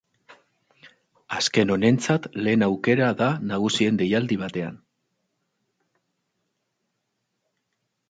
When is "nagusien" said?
3.53-4.01